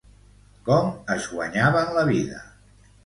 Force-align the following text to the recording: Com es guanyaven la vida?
Com 0.69 0.89
es 1.17 1.27
guanyaven 1.35 1.93
la 1.99 2.07
vida? 2.11 2.41